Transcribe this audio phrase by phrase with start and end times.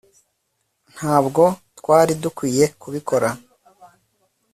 [0.93, 1.43] ntabwo
[1.79, 3.29] twari dukwiye kubikora